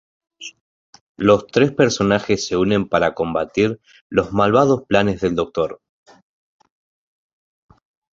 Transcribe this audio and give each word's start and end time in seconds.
Los 1.17 1.45
tres 1.45 1.73
personajes 1.73 2.47
se 2.47 2.57
unen 2.57 2.89
para 2.89 3.13
combatir 3.13 3.79
los 4.09 4.33
malvados 4.33 4.85
planes 4.87 5.21
del 5.21 5.35
doctor. 5.35 5.79